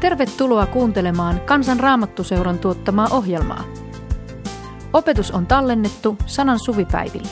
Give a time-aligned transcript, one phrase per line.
[0.00, 3.64] Tervetuloa kuuntelemaan Kansan Raamattuseuran tuottamaa ohjelmaa.
[4.92, 7.28] Opetus on tallennettu sanan suvipäivillä.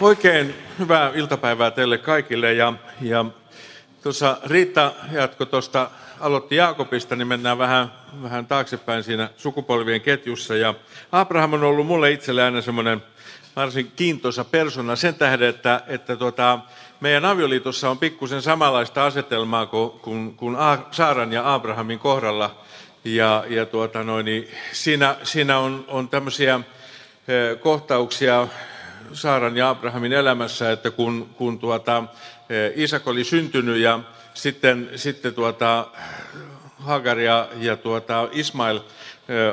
[0.00, 2.52] Oikein hyvää iltapäivää teille kaikille.
[2.52, 3.24] Ja, ja
[4.02, 7.92] tuossa Riitta jatko tuosta, aloitti Jaakobista, niin mennään vähän,
[8.22, 10.56] vähän taaksepäin siinä sukupolvien ketjussa.
[10.56, 10.74] Ja
[11.12, 13.02] Abraham on ollut mulle itselle aina semmoinen
[13.56, 16.58] varsin kiintoisa persona sen tähden, että, että tuota,
[17.00, 20.56] meidän avioliitossa on pikkusen samanlaista asetelmaa kuin, kuin, kuin
[20.90, 22.62] Saaran ja Abrahamin kohdalla.
[23.04, 26.60] Ja, ja tuota noin, niin siinä, siinä on, on tämmöisiä
[27.60, 28.48] kohtauksia
[29.12, 32.04] Saaran ja Abrahamin elämässä, että kun, kun tuota,
[32.74, 34.00] Isak oli syntynyt ja
[34.34, 35.86] sitten, sitten tuota,
[36.78, 38.80] Hagar ja, ja tuota, Ismail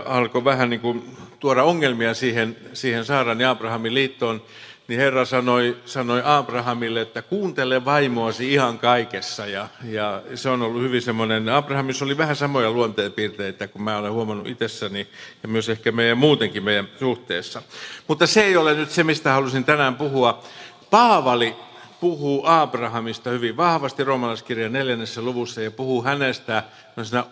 [0.06, 4.42] alkoi vähän niin kuin tuoda ongelmia siihen, siihen Saaran ja Abrahamin liittoon,
[4.88, 9.46] niin Herra sanoi, sanoi Abrahamille, että kuuntele vaimoasi ihan kaikessa.
[9.46, 14.12] Ja, ja se on ollut hyvin semmoinen, Abrahamissa oli vähän samoja luonteenpiirteitä kuin mä olen
[14.12, 15.08] huomannut itsessäni
[15.44, 17.62] ja myös ehkä meidän muutenkin meidän suhteessa.
[18.08, 20.44] Mutta se ei ole nyt se, mistä halusin tänään puhua.
[20.90, 21.56] Paavali
[22.00, 26.64] puhuu Abrahamista hyvin vahvasti roomalaiskirjan neljännessä luvussa ja puhuu hänestä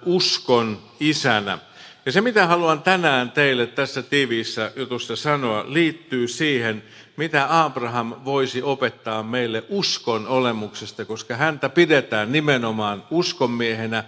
[0.05, 1.59] uskon isänä.
[2.05, 6.83] Ja se, mitä haluan tänään teille tässä tiiviissä jutussa sanoa, liittyy siihen,
[7.17, 14.03] mitä Abraham voisi opettaa meille uskon olemuksesta, koska häntä pidetään nimenomaan uskonmiehenä.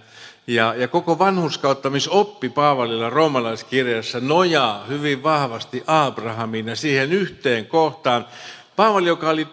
[0.46, 8.26] Ja, ja koko vanhuskauttamisoppi Paavalilla roomalaiskirjassa nojaa hyvin vahvasti Abrahamiin ja siihen yhteen kohtaan.
[8.76, 9.48] Paavali, joka oli,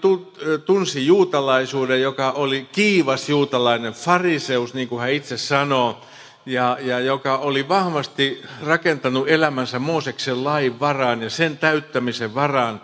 [0.65, 6.01] tunsi juutalaisuuden, joka oli kiivas juutalainen fariseus, niin kuin hän itse sanoo,
[6.45, 12.81] ja, ja joka oli vahvasti rakentanut elämänsä Mooseksen lain varaan ja sen täyttämisen varaan,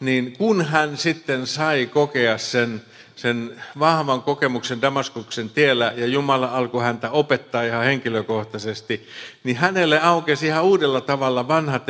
[0.00, 2.82] niin kun hän sitten sai kokea sen,
[3.16, 9.08] sen vahvan kokemuksen Damaskuksen tiellä ja Jumala alkoi häntä opettaa ihan henkilökohtaisesti,
[9.44, 11.80] niin hänelle aukesi ihan uudella tavalla vanha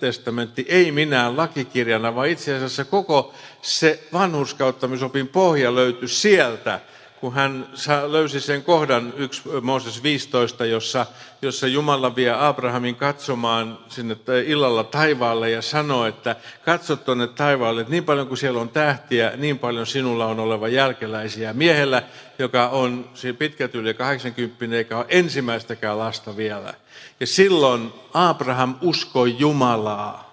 [0.00, 6.80] testamentti, ei minään lakikirjana, vaan itse asiassa koko se vanhuskauttamisopin pohja löytyi sieltä,
[7.20, 7.66] kun hän
[8.06, 11.06] löysi sen kohdan 1 Mooses 15, jossa,
[11.42, 14.16] jossa Jumala vie Abrahamin katsomaan sinne
[14.46, 19.32] illalla taivaalle ja sanoo, että katso tuonne taivaalle, että niin paljon kuin siellä on tähtiä,
[19.36, 21.52] niin paljon sinulla on oleva jälkeläisiä.
[21.52, 22.02] Miehellä,
[22.38, 26.74] joka on pitkät yli 80, eikä ole ensimmäistäkään lasta vielä.
[27.20, 30.30] Ja silloin Abraham uskoi Jumalaa,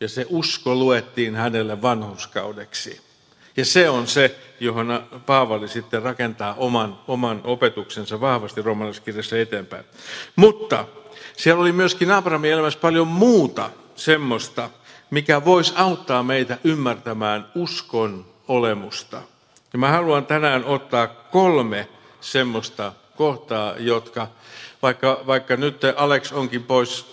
[0.00, 3.11] ja se usko luettiin hänelle vanhuskaudeksi.
[3.56, 9.84] Ja se on se, johon Paavali sitten rakentaa oman, oman opetuksensa vahvasti romalaiskirjassa eteenpäin.
[10.36, 10.84] Mutta
[11.36, 14.70] siellä oli myöskin Abrahamin elämässä paljon muuta semmoista,
[15.10, 19.22] mikä voisi auttaa meitä ymmärtämään uskon olemusta.
[19.72, 21.88] Ja mä haluan tänään ottaa kolme
[22.20, 24.28] semmoista kohtaa, jotka,
[24.82, 27.06] vaikka, vaikka nyt Alex onkin pois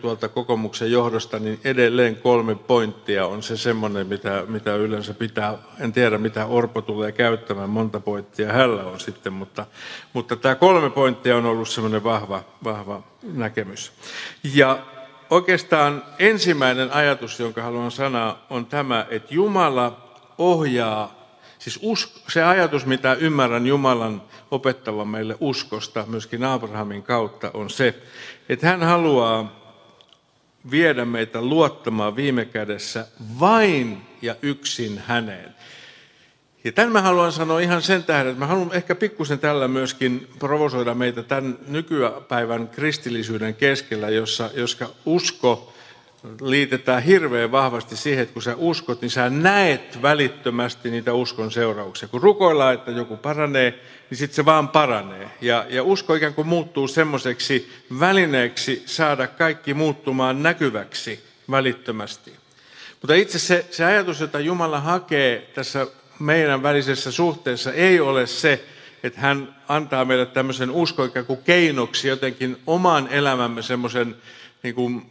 [0.00, 5.92] tuolta kokoomuksen johdosta, niin edelleen kolme pointtia on se semmoinen, mitä, mitä yleensä pitää, en
[5.92, 9.66] tiedä mitä Orpo tulee käyttämään, monta pointtia hällä on sitten, mutta,
[10.12, 13.92] mutta tämä kolme pointtia on ollut semmoinen vahva, vahva näkemys.
[14.54, 14.78] Ja
[15.30, 21.22] oikeastaan ensimmäinen ajatus, jonka haluan sanoa, on tämä, että Jumala ohjaa
[21.62, 27.94] Siis usko, se ajatus, mitä ymmärrän Jumalan opettavan meille uskosta, myöskin Abrahamin kautta, on se,
[28.48, 29.61] että hän haluaa
[30.70, 33.06] viedä meitä luottamaan viime kädessä
[33.40, 35.54] vain ja yksin häneen.
[36.64, 40.28] Ja tämän mä haluan sanoa ihan sen tähden, että mä haluan ehkä pikkusen tällä myöskin
[40.38, 45.71] provosoida meitä tämän nykypäivän kristillisyyden keskellä, jossa, joska usko
[46.40, 52.08] liitetään hirveän vahvasti siihen, että kun sä uskot, niin sä näet välittömästi niitä uskon seurauksia.
[52.08, 53.70] Kun rukoillaan, että joku paranee,
[54.10, 55.30] niin sitten se vaan paranee.
[55.40, 62.32] Ja, ja usko ikään kuin muuttuu semmoiseksi välineeksi saada kaikki muuttumaan näkyväksi välittömästi.
[63.00, 65.86] Mutta itse se, se ajatus, jota Jumala hakee tässä
[66.18, 68.64] meidän välisessä suhteessa, ei ole se,
[69.02, 74.16] että hän antaa meille tämmöisen uskon ikään kuin keinoksi jotenkin oman elämämme semmoisen
[74.62, 75.06] niin kuin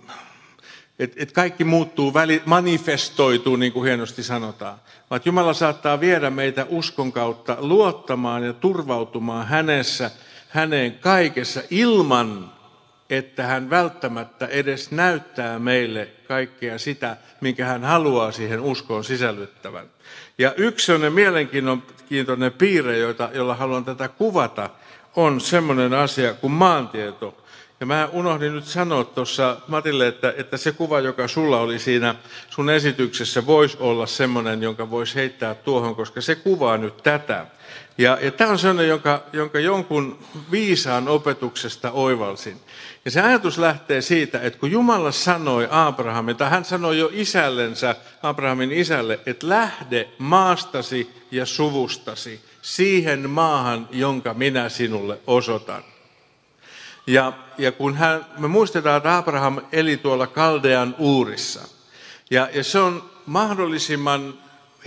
[1.01, 4.77] että et kaikki muuttuu, väli, manifestoituu, niin kuin hienosti sanotaan.
[5.09, 10.11] Vaan Jumala saattaa viedä meitä uskon kautta luottamaan ja turvautumaan hänessä,
[10.49, 12.51] häneen kaikessa ilman,
[13.09, 19.85] että hän välttämättä edes näyttää meille kaikkea sitä, minkä hän haluaa siihen uskoon sisällyttävän.
[20.37, 22.97] Ja yksi on mielenkiintoinen piirre,
[23.33, 24.69] jolla haluan tätä kuvata,
[25.15, 27.37] on semmoinen asia kuin maantieto.
[27.81, 32.15] Ja mä unohdin nyt sanoa tuossa Matille, että, että se kuva, joka sulla oli siinä
[32.49, 37.45] sun esityksessä, voisi olla semmoinen, jonka voisi heittää tuohon, koska se kuvaa nyt tätä.
[37.97, 40.19] Ja, ja tämä on sellainen, jonka, jonka jonkun
[40.51, 42.57] viisaan opetuksesta oivalsin.
[43.05, 47.95] Ja se ajatus lähtee siitä, että kun Jumala sanoi Abrahamin, tai hän sanoi jo isällensä,
[48.23, 55.83] Abrahamin isälle, että lähde maastasi ja suvustasi siihen maahan, jonka minä sinulle osoitan.
[57.07, 61.61] Ja, ja kun hän, me muistetaan, että Abraham eli tuolla Kaldean uurissa.
[62.31, 64.33] Ja, ja se on mahdollisimman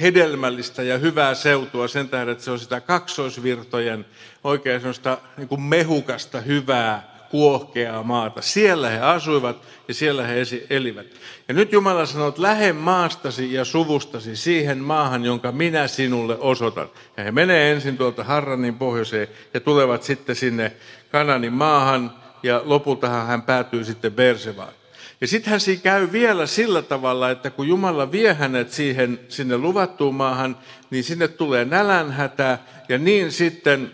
[0.01, 4.07] hedelmällistä ja hyvää seutua sen tähden, että se on sitä kaksoisvirtojen
[4.45, 8.43] oikein sellaista niin mehukasta hyvää kuohkeaa maata.
[8.43, 9.57] Siellä he asuivat
[9.89, 11.07] ja siellä he elivät.
[11.49, 16.89] Ja nyt Jumala sanoo, että lähde maastasi ja suvustasi siihen maahan, jonka minä sinulle osoitan.
[17.17, 20.73] Ja he menee ensin tuolta Harranin pohjoiseen ja tulevat sitten sinne
[21.13, 24.73] Kananin maahan ja lopultahan hän päätyy sitten Bersevaan.
[25.21, 29.59] Ja sitten hän siinä käy vielä sillä tavalla, että kun Jumala vie hänet siihen, sinne
[29.59, 30.57] luvattuun maahan,
[30.91, 32.59] niin sinne tulee nälänhätä.
[32.89, 33.93] Ja niin sitten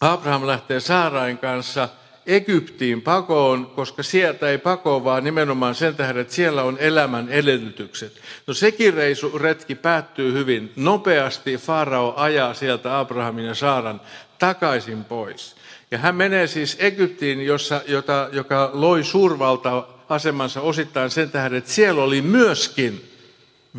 [0.00, 1.88] Abraham lähtee Saarain kanssa
[2.26, 8.20] Egyptiin pakoon, koska sieltä ei pakoon, vaan nimenomaan sen tähden, että siellä on elämän edellytykset.
[8.46, 10.72] No sekin reisu, retki päättyy hyvin.
[10.76, 14.00] Nopeasti Farao ajaa sieltä Abrahamin ja Saaran
[14.38, 15.56] takaisin pois.
[15.90, 21.70] Ja hän menee siis Egyptiin, jossa, jota, joka loi suurvalta asemansa osittain sen tähden, että
[21.70, 23.10] siellä oli myöskin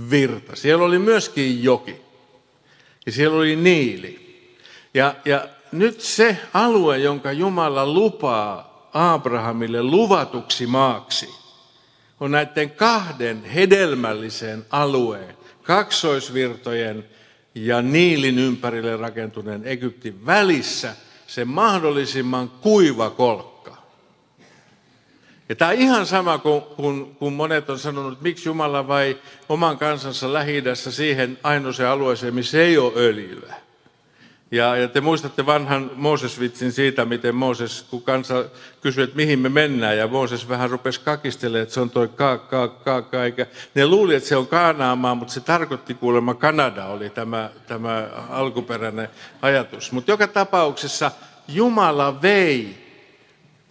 [0.09, 2.01] virta, siellä oli myöskin joki
[3.05, 4.27] ja siellä oli niili.
[4.93, 11.29] Ja, ja nyt se alue, jonka Jumala lupaa Abrahamille luvatuksi maaksi,
[12.19, 17.05] on näiden kahden hedelmällisen alueen, kaksoisvirtojen
[17.55, 20.95] ja Niilin ympärille rakentuneen Egyptin välissä
[21.27, 23.77] se mahdollisimman kuiva kolkka.
[25.49, 29.17] Ja tämä on ihan sama kuin, kun, kun monet on sanonut, että miksi Jumala vai
[29.49, 33.66] oman kansansa lähi siihen ainoaseen alueeseen, missä ei ole öljyä.
[34.51, 38.45] Ja, ja te muistatte vanhan Mooses-vitsin siitä, miten Mooses, kun kansa
[38.81, 42.37] kysyi, että mihin me mennään, ja Mooses vähän rupesi kakistelemaan, että se on toi ka,
[42.37, 43.45] ka, ka, ka, eikä.
[43.75, 49.09] Ne luuli, että se on Kaanaamaa, mutta se tarkoitti kuulemma Kanada, oli tämä, tämä alkuperäinen
[49.41, 49.91] ajatus.
[49.91, 51.11] Mutta joka tapauksessa
[51.47, 52.87] Jumala vei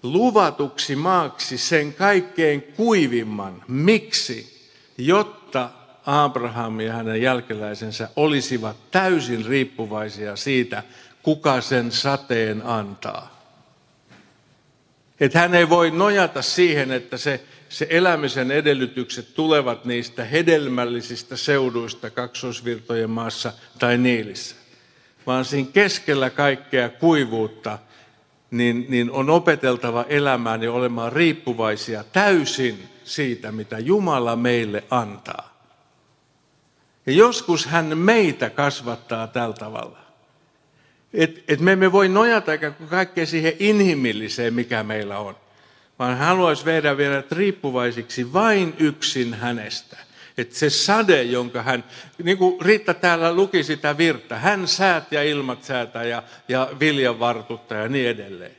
[0.03, 3.63] luvatuksi maaksi sen kaikkein kuivimman.
[3.69, 4.69] Miksi?
[4.99, 5.71] Jotta
[6.07, 10.83] Abraham ja hänen jälkeläisensä olisivat täysin riippuvaisia siitä,
[11.23, 13.37] kuka sen sateen antaa.
[15.21, 22.11] Että hän ei voi nojata siihen, että se, se elämisen edellytykset tulevat niistä hedelmällisistä seuduista
[22.11, 24.57] kaksoisvirtojen maassa tai niilissä.
[25.27, 27.79] Vaan siinä keskellä kaikkea kuivuutta
[28.51, 35.56] niin, niin on opeteltava elämään ja olemaan riippuvaisia täysin siitä, mitä Jumala meille antaa.
[37.07, 39.99] Ja joskus hän meitä kasvattaa tällä tavalla.
[41.15, 42.53] Että et me emme voi nojata
[42.91, 45.37] kaikkea siihen inhimilliseen, mikä meillä on.
[45.99, 49.97] Vaan hän haluaisi viedä vielä riippuvaisiksi vain yksin hänestä.
[50.39, 51.85] Että se sade, jonka hän,
[52.23, 57.21] niin kuin Riitta täällä luki sitä virta, hän säät ja ilmat säätää ja, ja viljan
[57.21, 58.57] vartuttaa ja niin edelleen.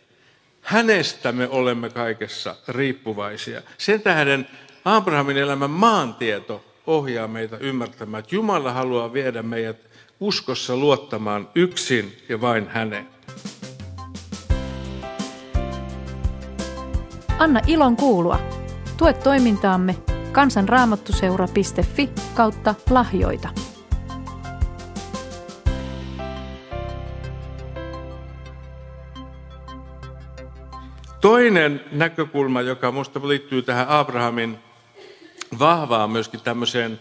[0.62, 3.62] Hänestä me olemme kaikessa riippuvaisia.
[3.78, 4.48] Sen tähden
[4.86, 9.78] Abrahamin elämän maantieto ohjaa meitä ymmärtämään, että Jumala haluaa viedä meidät
[10.20, 13.08] uskossa luottamaan yksin ja vain häneen.
[17.40, 18.40] Anna ilon kuulua.
[18.98, 19.96] Tue toimintaamme
[20.32, 23.50] kansanraamattuseura.fi kautta lahjoita.
[31.22, 34.60] Toinen näkökulma, joka minusta liittyy tähän Abrahamin
[35.60, 37.00] vahvaan myöskin tämmöiseen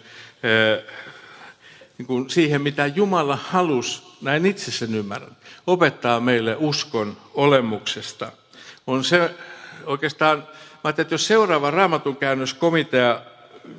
[1.99, 5.37] niin kuin siihen, mitä Jumala halusi, näin itse sen ymmärrän,
[5.67, 8.33] opettaa meille uskon olemuksesta,
[8.87, 9.35] on se
[9.85, 10.49] oikeastaan,
[10.85, 13.21] mä että jos seuraava raamatun käännöskomitea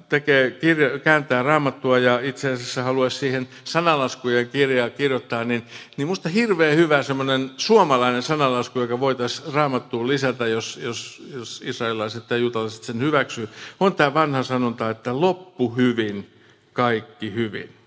[0.09, 5.63] tekee, kirja, kääntää raamattua ja itse asiassa haluaisi siihen sanalaskujen kirjaa kirjoittaa, niin,
[5.97, 12.29] niin musta hirveän hyvä semmoinen suomalainen sanalasku, joka voitaisiin raamattuun lisätä, jos, jos, jos israelilaiset
[12.29, 16.29] ja juutalaiset sen hyväksyy, on tämä vanha sanonta, että loppu hyvin,
[16.73, 17.77] kaikki hyvin.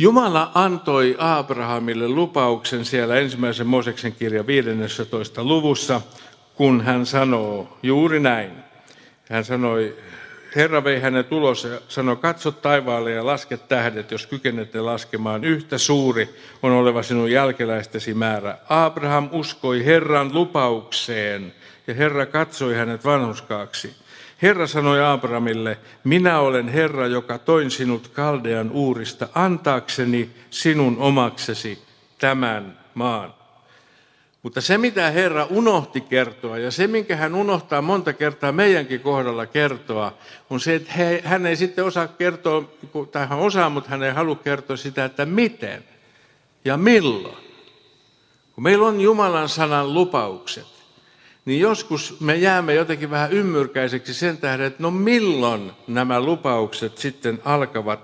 [0.00, 5.44] Jumala antoi Abrahamille lupauksen siellä ensimmäisen Mooseksen kirjan 15.
[5.44, 6.00] luvussa,
[6.54, 8.67] kun hän sanoo juuri näin.
[9.28, 9.96] Hän sanoi
[10.56, 15.44] Herra vei hänet ulos ja sanoi, katso taivaalle ja laske tähdet, jos kykenette laskemaan.
[15.44, 18.58] Yhtä suuri on oleva sinun jälkeläistesi määrä.
[18.68, 21.54] Abraham uskoi Herran lupaukseen
[21.86, 23.96] ja Herra katsoi hänet vanhuskaaksi.
[24.42, 31.82] Herra sanoi Abrahamille, minä olen Herra, joka toin sinut Kaldean uurista antaakseni sinun omaksesi
[32.18, 33.37] tämän maan.
[34.42, 39.46] Mutta se, mitä Herra unohti kertoa, ja se, minkä hän unohtaa monta kertaa meidänkin kohdalla
[39.46, 40.18] kertoa,
[40.50, 42.64] on se, että he, hän ei sitten osaa kertoa,
[43.12, 45.84] tai hän osaa, mutta hän ei halua kertoa sitä, että miten
[46.64, 47.48] ja milloin.
[48.52, 50.66] Kun meillä on Jumalan sanan lupaukset,
[51.44, 57.40] niin joskus me jäämme jotenkin vähän ymmyrkäiseksi sen tähden, että no milloin nämä lupaukset sitten
[57.44, 58.00] alkavat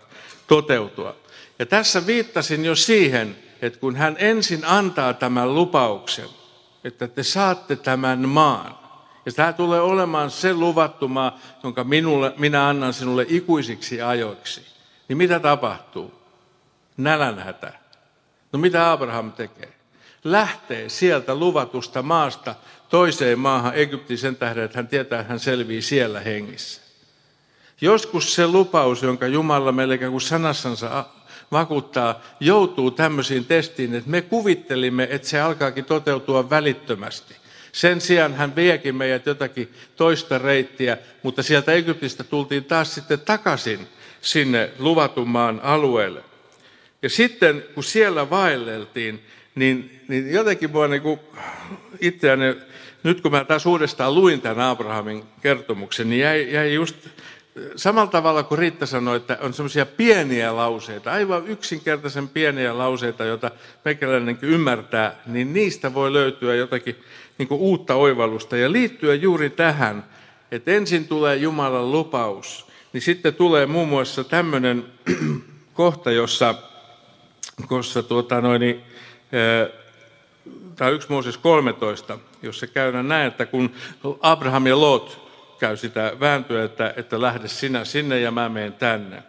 [0.47, 1.17] toteutua.
[1.59, 3.37] Ja tässä viittasin jo siihen,
[3.67, 6.29] että kun hän ensin antaa tämän lupauksen,
[6.85, 8.79] että te saatte tämän maan,
[9.27, 14.67] ja tämä tulee olemaan se luvattu maa, jonka minulle, minä annan sinulle ikuisiksi ajoiksi,
[15.09, 16.15] niin mitä tapahtuu?
[16.97, 17.73] Nälänhätä.
[18.53, 19.73] No mitä Abraham tekee?
[20.25, 22.55] Lähtee sieltä luvatusta maasta
[22.89, 26.81] toiseen maahan Egyptiin sen tähden, että hän tietää, että hän selvii siellä hengissä.
[27.81, 31.05] Joskus se lupaus, jonka Jumala meille kuin sanassansa
[31.55, 37.37] vakuuttaa, joutuu tämmöisiin testiin, että me kuvittelimme, että se alkaakin toteutua välittömästi.
[37.73, 43.89] Sen sijaan hän viekin meidät jotakin toista reittiä, mutta sieltä Egyptistä tultiin taas sitten takaisin
[44.21, 46.21] sinne luvatummaan alueelle.
[47.03, 49.21] Ja sitten kun siellä vaelleltiin,
[49.55, 51.03] niin, niin jotenkin mua niin
[52.01, 52.55] itseäni,
[53.03, 56.97] nyt kun mä taas uudestaan luin tämän Abrahamin kertomuksen, niin jäi, jäi just
[57.77, 63.51] samalla tavalla kuin Riitta sanoi, että on semmoisia pieniä lauseita, aivan yksinkertaisen pieniä lauseita, joita
[63.85, 66.97] meikäläinenkin ymmärtää, niin niistä voi löytyä jotakin
[67.39, 68.57] niin uutta oivallusta.
[68.57, 70.05] Ja liittyä juuri tähän,
[70.51, 74.85] että ensin tulee Jumalan lupaus, niin sitten tulee muun muassa tämmöinen
[75.75, 76.55] kohta, jossa,
[77.71, 78.83] jossa tuota noin, niin,
[80.77, 83.71] tämä on 1 Mooses 13, jossa käydään näin, että kun
[84.21, 85.24] Abraham ja Lot
[85.59, 89.23] käy sitä vääntöä, että, että lähde sinä sinne ja mä menen tänne.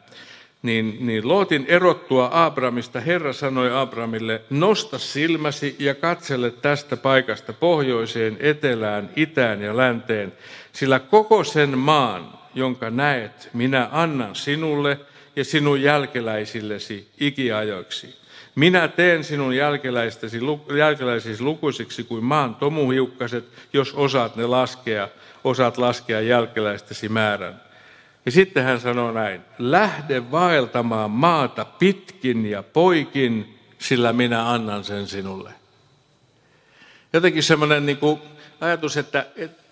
[0.62, 8.38] Niin, niin Lootin erottua Abramista Herra sanoi Abramille, nosta silmäsi ja katsele tästä paikasta pohjoiseen,
[8.39, 10.34] etelään, itään ja länteen,
[10.74, 15.00] sillä koko sen maan, jonka näet, minä annan sinulle
[15.36, 18.25] ja sinun jälkeläisillesi ikiajoiksi.
[18.55, 20.39] Minä teen sinun jälkeläisesi,
[20.77, 25.07] jälkeläisesi lukuisiksi kuin maan tomuhiukkaset, jos osaat ne laskea–
[25.45, 27.62] osaat laskea jälkeläistesi määrän.
[28.25, 35.07] Ja sitten hän sanoo näin, lähde vaeltamaan maata pitkin ja poikin, sillä minä annan sen
[35.07, 35.51] sinulle.
[37.13, 37.97] Jotenkin semmoinen niin
[38.62, 39.63] ajatus, että, että,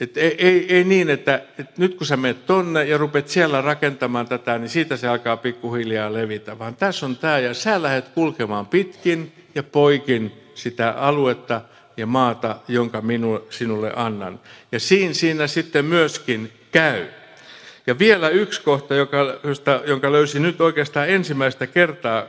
[0.00, 3.60] että ei, ei, ei niin, että, että nyt kun sä menet tonne ja rupeat siellä
[3.60, 8.08] rakentamaan tätä, niin siitä se alkaa pikkuhiljaa levitä, vaan tässä on tämä ja sä lähdet
[8.08, 11.60] kulkemaan pitkin ja poikin sitä aluetta,
[11.96, 14.40] ja maata, jonka minu, sinulle annan.
[14.72, 17.06] Ja siinä, siinä sitten myöskin käy.
[17.86, 22.24] Ja vielä yksi kohta, joka, josta, jonka löysin nyt oikeastaan ensimmäistä kertaa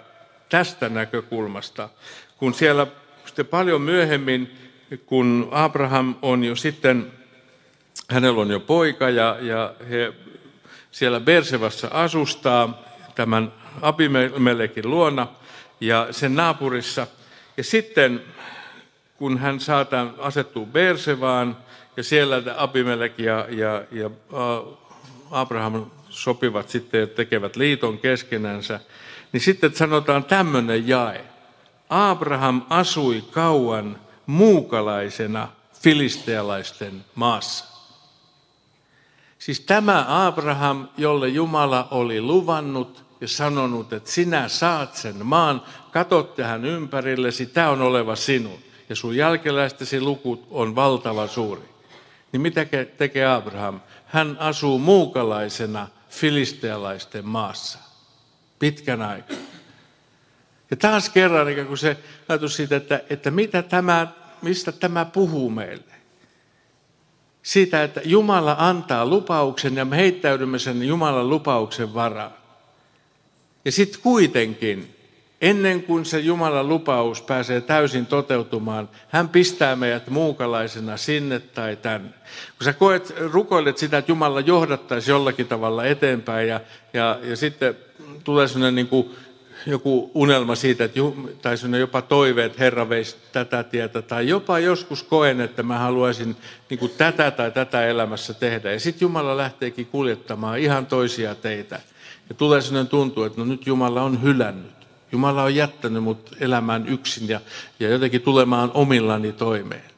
[0.50, 1.90] tästä näkökulmasta,
[2.38, 2.88] kun siellä
[3.26, 4.52] sitten paljon myöhemmin,
[5.06, 7.12] kun Abraham on jo sitten,
[8.10, 10.14] hänellä on jo poika ja, ja he
[10.92, 12.82] siellä Bersevassa asustaa
[13.16, 15.28] tämän Abimelekin luona
[15.82, 17.08] ja sen naapurissa.
[17.58, 18.22] Ja sitten
[19.18, 21.58] kun hän saatan asettuu Bersevaan
[21.98, 24.10] ja siellä Abimelek ja, ja, ja
[25.32, 28.80] Abraham sopivat sitten ja tekevät liiton keskenänsä,
[29.32, 31.26] niin sitten sanotaan tämmöinen jae.
[31.90, 35.48] Abraham asui kauan muukalaisena
[35.82, 37.75] filistealaisten maassa.
[39.46, 45.62] Siis tämä Abraham, jolle Jumala oli luvannut ja sanonut, että sinä saat sen maan,
[45.92, 48.60] katot tähän ympärillesi, tämä on oleva sinun
[48.90, 51.62] ja sun jälkeläistesi lukut on valtava suuri.
[52.32, 52.66] Niin mitä
[52.98, 53.80] tekee Abraham?
[54.06, 57.80] Hän asuu muukalaisena filistealaisten maassa
[58.60, 59.38] pitkän aikaa.
[60.72, 61.98] Ja taas kerran kuin se
[62.30, 64.08] ajatus siitä, että, että mitä tämä,
[64.42, 65.95] mistä tämä puhuu meille.
[67.46, 72.32] Siitä, että Jumala antaa lupauksen ja me heittäydymme sen Jumalan lupauksen varaan.
[73.66, 74.96] Ja sitten kuitenkin
[75.42, 82.10] ennen kuin se Jumalan lupaus pääsee täysin toteutumaan, hän pistää meidät muukalaisena sinne tai tänne.
[82.58, 86.60] Kun sä koet, rukoilet sitä, että Jumala johdattaisi jollakin tavalla eteenpäin ja,
[86.94, 87.78] ja, ja sitten
[88.24, 89.16] tulee sellainen niin kuin
[89.66, 91.00] joku unelma siitä, että,
[91.42, 96.36] tai jopa toive, että Herra veisi tätä tietä, tai jopa joskus koen, että mä haluaisin
[96.70, 98.72] niin kuin tätä tai tätä elämässä tehdä.
[98.72, 101.80] Ja sitten Jumala lähteekin kuljettamaan ihan toisia teitä.
[102.30, 104.72] Ja tulee sellainen tuntuu, että no nyt Jumala on hylännyt.
[105.12, 107.42] Jumala on jättänyt mut elämään yksin ja,
[107.80, 109.96] ja jotenkin tulemaan omillani toimeen.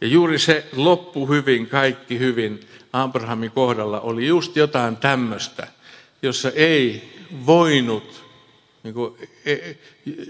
[0.00, 2.60] Ja juuri se loppu hyvin, kaikki hyvin
[2.92, 5.66] Abrahamin kohdalla oli just jotain tämmöistä,
[6.22, 7.12] jossa ei
[7.46, 8.29] voinut,
[8.82, 9.78] niin kuin, ei,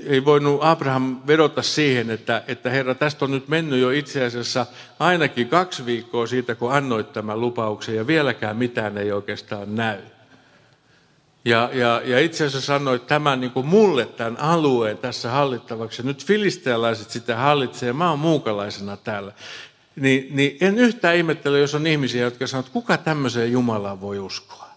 [0.07, 4.66] ei voinut Abraham vedota siihen, että, että Herra, tästä on nyt mennyt jo itse asiassa
[4.99, 9.99] ainakin kaksi viikkoa siitä, kun annoit tämän lupauksen ja vieläkään mitään ei oikeastaan näy.
[11.45, 16.02] Ja, ja, ja itse asiassa sanoit tämän niin kuin mulle tämän alueen tässä hallittavaksi.
[16.02, 19.33] Nyt filistealaiset sitä hallitsee mä oon muukalaisena täällä.
[19.97, 24.19] Niin, niin en yhtään ihmettele, jos on ihmisiä, jotka sanoo, että kuka tämmöiseen Jumalaan voi
[24.19, 24.70] uskoa.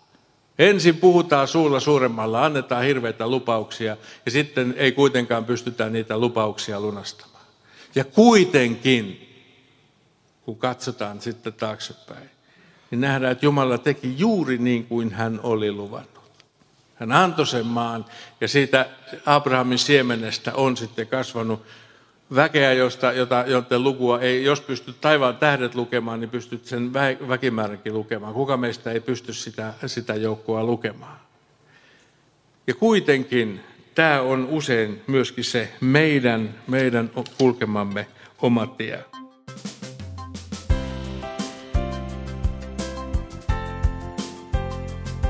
[0.59, 7.45] Ensin puhutaan suulla suuremmalla, annetaan hirveitä lupauksia ja sitten ei kuitenkaan pystytä niitä lupauksia lunastamaan.
[7.95, 9.29] Ja kuitenkin,
[10.45, 12.29] kun katsotaan sitten taaksepäin,
[12.91, 16.13] niin nähdään, että Jumala teki juuri niin kuin hän oli luvannut.
[16.95, 18.05] Hän antoi sen maan
[18.41, 18.85] ja siitä
[19.25, 21.63] Abrahamin siemenestä on sitten kasvanut
[22.35, 26.93] väkeä, josta, jota, joten lukua ei, jos pystyt taivaan tähdet lukemaan, niin pystyt sen
[27.27, 28.33] väkimääränkin lukemaan.
[28.33, 31.17] Kuka meistä ei pysty sitä, sitä joukkoa lukemaan?
[32.67, 33.59] Ja kuitenkin
[33.95, 38.07] tämä on usein myöskin se meidän, meidän kulkemamme
[38.41, 39.05] oma tie.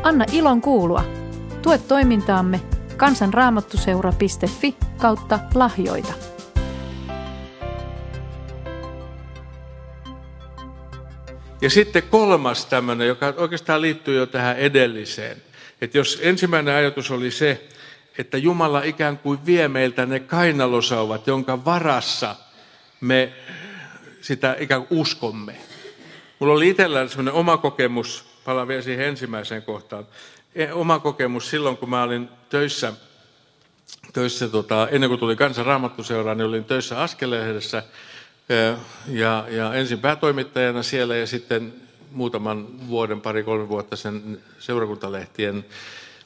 [0.04, 1.04] Anna ilon kuulua.
[1.62, 2.62] Tue toimintaamme
[2.98, 6.33] kansanraamattuseura.fi kautta lahjoita.
[11.64, 15.38] Ja sitten kolmas tämmöinen, joka oikeastaan liittyy jo tähän edelliseen.
[15.82, 17.68] Että jos ensimmäinen ajatus oli se,
[18.18, 22.36] että Jumala ikään kuin vie meiltä ne kainalosauvat, jonka varassa
[23.02, 23.34] me
[24.22, 25.56] sitä ikään kuin uskomme.
[26.40, 30.08] Mulla oli itsellään sellainen oma kokemus, palaan vielä siihen ensimmäiseen kohtaan.
[30.56, 32.94] E, oma kokemus silloin, kun mä olin töissä,
[34.14, 37.84] töissä tota, ennen kuin tuli kansan raamattuseuraan, niin olin töissä Askelehdessä
[39.08, 41.74] ja, ja ensin päätoimittajana siellä ja sitten
[42.12, 45.66] muutaman vuoden, pari-kolme vuotta sen seurakuntalehtien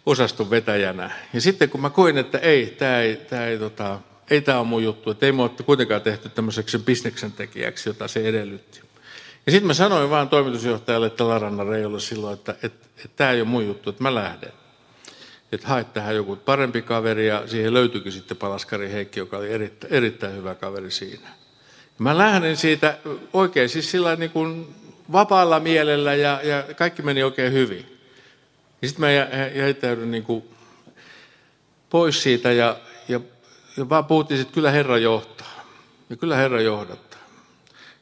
[0.05, 1.11] osaston vetäjänä.
[1.33, 3.99] Ja sitten kun mä koin, että ei, tämä ei, tää ei, tota,
[4.29, 8.27] ei tämä ole mun juttu, että ei mua kuitenkaan tehty tämmöiseksi bisneksen tekijäksi, jota se
[8.27, 8.81] edellytti.
[9.45, 12.55] Ja sitten mä sanoin vaan toimitusjohtajalle että Laranna Reijolle silloin, että,
[13.15, 14.51] tämä ei ole mun juttu, että mä lähden.
[15.51, 19.93] Että haet tähän joku parempi kaveri ja siihen löytyikin sitten Palaskari Heikki, joka oli erittäin,
[19.93, 21.29] erittäin hyvä kaveri siinä.
[21.97, 22.97] Mä lähdin siitä
[23.33, 24.75] oikein siis sillä niin kuin
[25.11, 27.97] vapaalla mielellä ja, ja kaikki meni oikein hyvin.
[28.81, 29.11] Ja sitten mä
[29.55, 30.43] jäitäydyin niin kuin
[31.89, 33.19] pois siitä ja, ja,
[33.77, 35.65] ja vaan puhuttiin, että kyllä Herra johtaa.
[36.09, 37.21] Ja kyllä Herra johdattaa.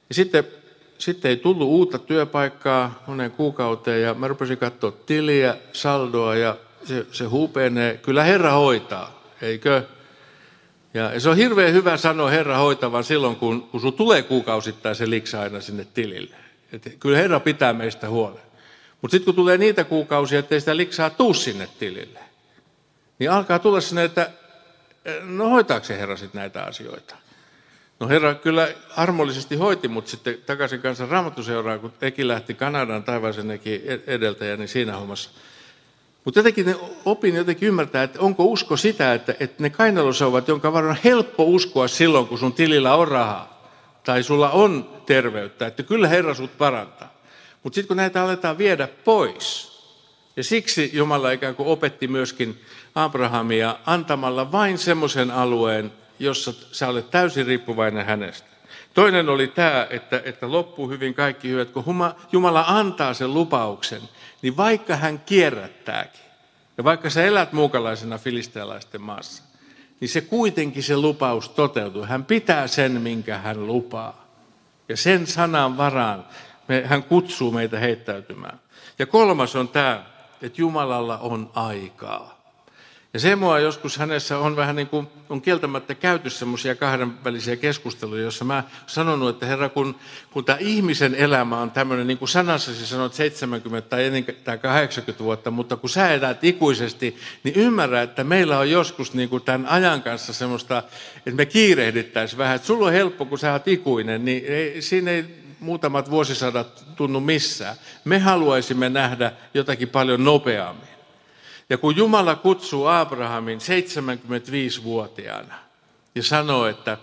[0.10, 0.47] Ja sitten
[0.97, 7.05] sitten ei tullut uutta työpaikkaa monen kuukauteen ja mä rupesin katsoa tiliä, saldoa ja se,
[7.12, 7.97] se hupenee.
[7.97, 9.84] Kyllä Herra hoitaa, eikö?
[10.95, 15.10] Ja se on hirveän hyvä sanoa Herra hoitavan silloin, kun, kun sun tulee kuukausittain se
[15.10, 16.36] liksa aina sinne tilille.
[16.73, 18.41] Et kyllä Herra pitää meistä huolen.
[19.01, 22.19] Mutta sitten kun tulee niitä kuukausia, ettei sitä liksaa tuu sinne tilille,
[23.19, 24.29] niin alkaa tulla sinne, että
[25.21, 27.15] no hoitaako se Herra sitten näitä asioita?
[27.99, 33.60] No Herra kyllä armollisesti hoiti mut sitten takaisin kanssa raamattuseuraan, kun Eki lähti Kanadan taivaisen
[34.08, 35.29] edeltäjä, niin siinä hommassa.
[36.26, 40.74] Mutta jotenkin ne opin jotenkin ymmärtää, että onko usko sitä, että, että ne kainalosauvat, jonka
[40.74, 43.72] varon on helppo uskoa silloin, kun sun tilillä on rahaa,
[44.04, 47.14] tai sulla on terveyttä, että kyllä Herra sut parantaa.
[47.64, 49.76] Mutta sitten kun näitä aletaan viedä pois,
[50.36, 52.62] ja siksi Jumala ikään kuin opetti myöskin
[52.96, 58.48] Abrahamia antamalla vain semmoisen alueen, jossa sä olet täysin riippuvainen hänestä.
[58.94, 61.84] Toinen oli tämä, että, että loppuu hyvin kaikki hyvät, kun
[62.32, 64.02] Jumala antaa sen lupauksen,
[64.45, 66.21] niin vaikka hän kierrättääkin,
[66.77, 69.43] ja vaikka sä elät muukalaisena filistealaisten maassa,
[69.99, 72.05] niin se kuitenkin se lupaus toteutuu.
[72.05, 74.25] Hän pitää sen, minkä hän lupaa.
[74.89, 76.25] Ja sen sanan varaan
[76.67, 78.60] me, hän kutsuu meitä heittäytymään.
[78.99, 80.05] Ja kolmas on tämä,
[80.41, 82.35] että Jumalalla on aikaa.
[83.15, 88.21] Ja se mua joskus hänessä on vähän niin kuin, on kieltämättä käyty semmoisia kahdenvälisiä keskusteluja,
[88.21, 89.95] joissa mä sanonut, että herra, kun,
[90.32, 95.23] kun tämä ihmisen elämä on tämmöinen, niin kuin sanassasi sanoit 70 tai, ennen, tai 80
[95.23, 99.65] vuotta, mutta kun sä elät ikuisesti, niin ymmärrä, että meillä on joskus niin kuin tämän
[99.65, 100.84] ajan kanssa semmoista,
[101.17, 105.12] että me kiirehdittäisiin vähän, että sulla on helppo, kun sä oot ikuinen, niin ei, siinä
[105.12, 105.25] ei
[105.60, 107.75] muutamat vuosisadat tunnu missään.
[108.06, 110.94] Me haluaisimme nähdä jotakin paljon nopeammin.
[111.69, 115.56] Ja kun Jumala kutsuu Abrahamin 75-vuotiaana
[116.15, 116.97] ja sanoo, että,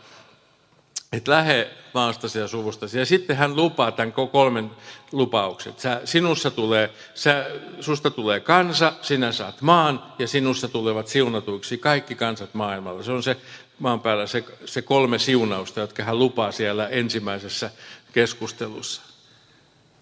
[1.13, 2.99] että lähde maastasi ja suvustasi.
[2.99, 4.71] Ja sitten hän lupaa tämän kolmen
[5.13, 5.81] lupaukset.
[5.81, 7.47] Sä, sinussa tulee, sä,
[7.81, 13.03] susta tulee kansa, sinä saat maan ja sinussa tulevat siunatuiksi kaikki kansat maailmalla.
[13.03, 13.37] Se on se
[13.79, 17.71] maan päällä se, se kolme siunausta, jotka hän lupaa siellä ensimmäisessä
[18.13, 19.12] keskustelussa.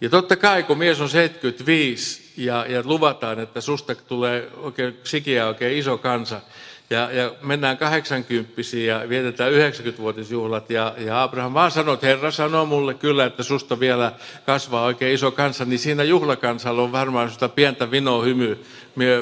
[0.01, 5.47] Ja totta kai, kun mies on 75 ja, ja luvataan, että susta tulee oikein sikiä
[5.47, 6.41] oikein iso kansa,
[6.91, 8.53] ja, ja mennään 80
[8.87, 10.71] ja vietetään 90-vuotisjuhlat.
[10.71, 14.13] Ja, ja Abraham vaan sanoi, että Herra sanoo mulle kyllä, että susta vielä
[14.47, 18.65] kasvaa oikein iso kansa, niin siinä juhlakansalla on varmaan sitä pientä vinoa hymy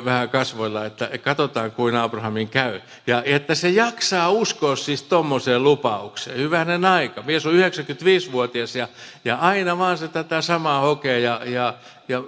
[0.05, 2.81] vähän kasvoilla, että katsotaan kuin Abrahamin käy.
[3.07, 6.37] Ja että se jaksaa uskoa siis tuommoiseen lupaukseen.
[6.37, 7.23] Hyvänen aika.
[7.23, 8.89] Mies on 95-vuotias ja,
[9.25, 11.75] ja aina vaan se tätä samaa hokee ja, ja,
[12.09, 12.23] ja,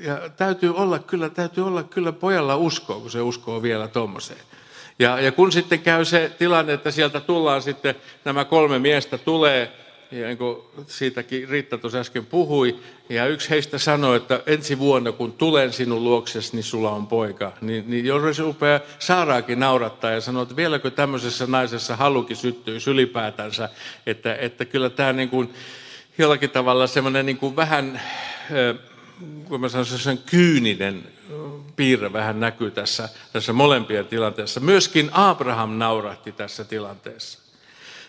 [0.00, 4.40] ja täytyy, olla kyllä, täytyy olla kyllä pojalla uskoa, kun se uskoo vielä tuommoiseen.
[4.98, 7.94] Ja, ja kun sitten käy se tilanne, että sieltä tullaan sitten,
[8.24, 9.72] nämä kolme miestä tulee,
[10.12, 15.12] ja niin kuin siitäkin Riitta tuossa äsken puhui, ja yksi heistä sanoi, että ensi vuonna
[15.12, 17.52] kun tulen sinun luoksesi, niin sulla on poika.
[17.60, 22.78] Niin, niin jos se rupeaa Saaraakin naurattaa ja sanoo, että vieläkö tämmöisessä naisessa halukin syttyy
[22.86, 23.68] ylipäätänsä,
[24.06, 25.54] että, että kyllä tämä niin kuin,
[26.18, 28.00] jollakin tavalla semmoinen niin kuin vähän,
[29.48, 31.02] kun mä sanon, sen kyyninen
[31.76, 34.60] piirre vähän näkyy tässä, tässä molempien tilanteessa.
[34.60, 37.38] Myöskin Abraham naurahti tässä tilanteessa.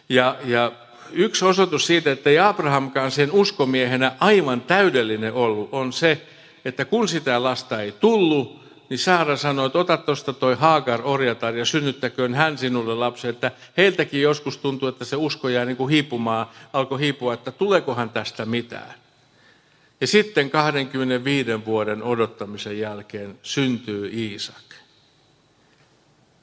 [0.10, 0.72] Ja, ja
[1.13, 6.21] yksi osoitus siitä, että ei Abrahamkaan sen uskomiehenä aivan täydellinen ollut, on se,
[6.65, 11.56] että kun sitä lasta ei tullut, niin Saara sanoi, että ota tuosta toi Haagar orjatar
[11.56, 13.28] ja synnyttäköön hän sinulle lapsi.
[13.28, 18.10] Että heiltäkin joskus tuntuu, että se usko jää niin kuin hiipumaan, alkoi hiipua, että tuleekohan
[18.10, 18.93] tästä mitään.
[20.02, 24.63] Ja sitten 25 vuoden odottamisen jälkeen syntyy Iisak.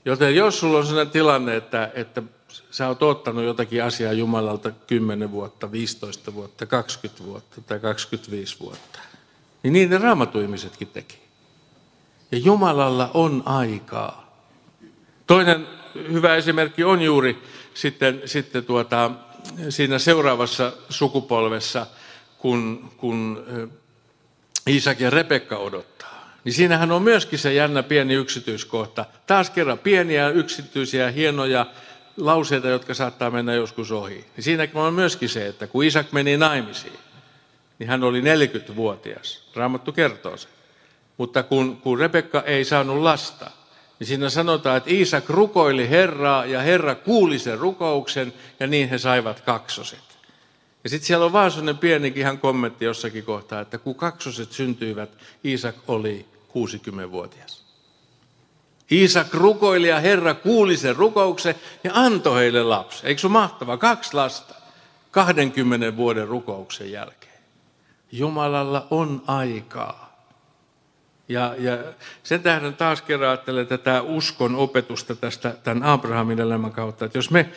[0.04, 2.22] Joten jos sulla on sellainen tilanne, että, että
[2.70, 8.98] sä oot ottanut jotakin asiaa Jumalalta 10 vuotta, 15 vuotta, 20 vuotta tai 25 vuotta,
[9.62, 11.18] niin niin ne raamatuimisetkin teki.
[12.32, 14.36] Ja Jumalalla on aikaa.
[15.26, 17.42] Toinen hyvä esimerkki on juuri
[17.74, 19.10] sitten, sitten tuota,
[19.68, 21.86] siinä seuraavassa sukupolvessa,
[22.38, 23.44] kun, kun
[24.68, 26.00] Iisak ja Rebekka odottaa.
[26.44, 29.04] Niin siinähän on myöskin se jännä pieni yksityiskohta.
[29.26, 31.66] Taas kerran pieniä yksityisiä hienoja
[32.20, 34.14] lauseita, jotka saattaa mennä joskus ohi.
[34.14, 36.98] Niin siinäkin on myöskin se, että kun Isak meni naimisiin,
[37.78, 39.42] niin hän oli 40-vuotias.
[39.54, 40.50] Raamattu kertoo sen.
[41.16, 43.50] Mutta kun, kun Rebekka ei saanut lasta,
[43.98, 48.98] niin siinä sanotaan, että Iisak rukoili Herraa ja Herra kuuli sen rukouksen ja niin he
[48.98, 50.11] saivat kaksoset.
[50.85, 55.11] Ja sitten siellä on vaan sellainen pienikin ihan kommentti jossakin kohtaa, että kun kaksoset syntyivät,
[55.44, 57.69] Iisak oli 60-vuotias.
[58.92, 63.07] Iisak rukoili ja Herra kuuli sen rukouksen ja antoi heille lapsi.
[63.07, 63.76] Eikö se ole mahtavaa?
[63.76, 64.55] Kaksi lasta
[65.11, 67.40] 20 vuoden rukouksen jälkeen.
[68.12, 70.10] Jumalalla on aikaa.
[71.31, 71.79] Ja, ja
[72.23, 77.31] sen tähden taas kerran ajattelen tätä uskon opetusta tästä tämän Abrahamin elämän kautta, että jos
[77.31, 77.49] me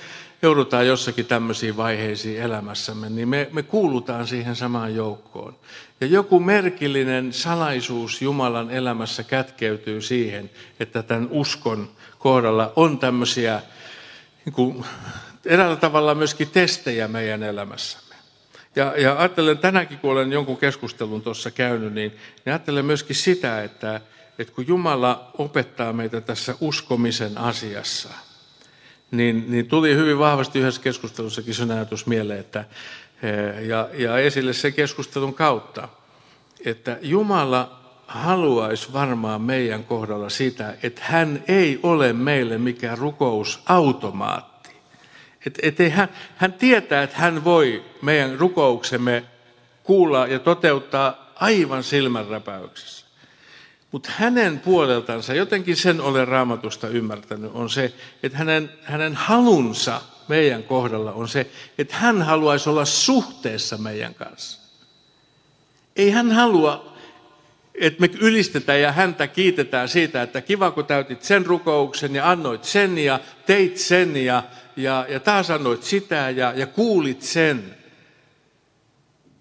[0.41, 5.55] joudutaan jossakin tämmöisiin vaiheisiin elämässämme, niin me, me kuulutaan siihen samaan joukkoon.
[6.01, 13.61] Ja joku merkillinen salaisuus Jumalan elämässä kätkeytyy siihen, että tämän uskon kohdalla on tämmöisiä
[14.45, 14.85] niin kuin,
[15.45, 18.02] eräällä tavalla myöskin testejä meidän elämässämme.
[18.75, 23.63] Ja, ja ajattelen tänäkin, kun olen jonkun keskustelun tuossa käynyt, niin, niin ajattelen myöskin sitä,
[23.63, 24.01] että,
[24.39, 28.09] että kun Jumala opettaa meitä tässä uskomisen asiassa–
[29.13, 32.65] niin, niin tuli hyvin vahvasti yhdessä keskustelussakin se ajatus mieleen, että,
[33.23, 35.87] eh, ja, ja esille se keskustelun kautta,
[36.65, 44.52] että Jumala haluaisi varmaan meidän kohdalla sitä, että hän ei ole meille mikään rukousautomaatti.
[45.45, 49.23] Et, et hän, hän tietää, että hän voi meidän rukouksemme
[49.83, 53.05] kuulla ja toteuttaa aivan silmänräpäyksessä.
[53.91, 60.63] Mutta hänen puoleltansa, jotenkin sen olen raamatusta ymmärtänyt, on se, että hänen, hänen halunsa meidän
[60.63, 64.59] kohdalla on se, että hän haluaisi olla suhteessa meidän kanssa.
[65.95, 66.93] Ei hän halua,
[67.75, 72.63] että me ylistetään ja häntä kiitetään siitä, että kiva kun täytit sen rukouksen ja annoit
[72.63, 74.43] sen ja teit sen ja,
[74.75, 77.75] ja, ja taas annoit sitä ja, ja kuulit sen.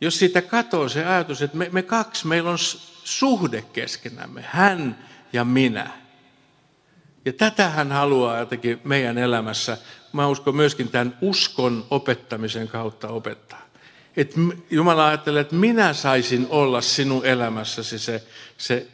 [0.01, 2.59] Jos siitä katoo se ajatus, että me, me kaksi, meillä on
[3.05, 4.99] suhde keskenämme, hän
[5.33, 5.91] ja minä.
[7.25, 9.79] Ja tätä hän haluaa jotenkin meidän elämässä,
[10.13, 13.63] mä uskon myöskin tämän uskon opettamisen kautta opettaa.
[14.17, 14.35] Et
[14.71, 18.23] Jumala ajattelee, että minä saisin olla sinun elämässäsi se,
[18.59, 18.87] se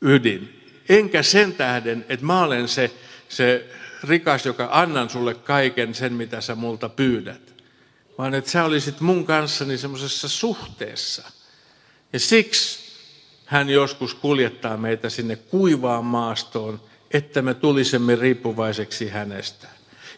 [0.00, 0.60] ydin.
[0.88, 2.90] enkä sen tähden, että mä olen se,
[3.28, 3.70] se
[4.04, 7.54] rikas, joka annan sulle kaiken sen, mitä sä multa pyydät.
[8.18, 11.22] Vaan että sä olisit mun kanssani semmoisessa suhteessa.
[12.12, 12.78] Ja siksi
[13.44, 19.68] hän joskus kuljettaa meitä sinne kuivaan maastoon, että me tulisimme riippuvaiseksi hänestä.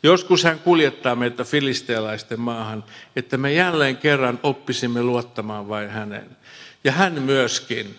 [0.02, 2.84] Joskus hän kuljettaa meitä filistealaisten maahan,
[3.16, 6.36] että me jälleen kerran oppisimme luottamaan vain häneen.
[6.84, 7.98] Ja hän myöskin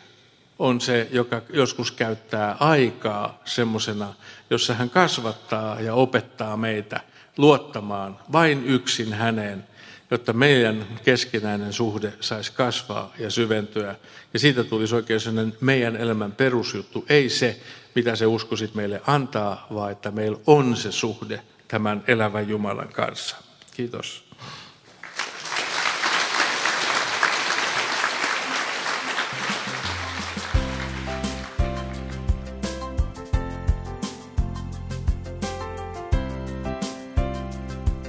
[0.60, 4.14] on se, joka joskus käyttää aikaa semmoisena,
[4.50, 7.00] jossa hän kasvattaa ja opettaa meitä
[7.38, 9.68] luottamaan vain yksin häneen,
[10.12, 13.96] jotta meidän keskinäinen suhde saisi kasvaa ja syventyä.
[14.34, 17.60] Ja siitä tulisi oikein sellainen meidän elämän perusjuttu, ei se,
[17.96, 23.36] mitä se uskosit meille antaa, vaan että meillä on se suhde tämän elävän Jumalan kanssa.
[23.76, 24.26] Kiitos.